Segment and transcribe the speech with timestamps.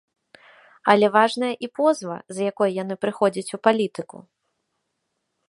[0.93, 4.17] Але важная і позва, з якой яны прыходзяць у палітыку.